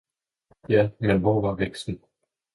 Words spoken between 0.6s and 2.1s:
-Ja, men hvor var væksten.